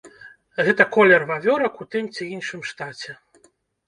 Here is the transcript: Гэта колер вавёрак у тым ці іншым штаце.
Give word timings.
Гэта 0.69 0.85
колер 0.95 1.25
вавёрак 1.31 1.73
у 1.85 1.87
тым 1.97 2.07
ці 2.15 2.23
іншым 2.37 2.65
штаце. 2.71 3.11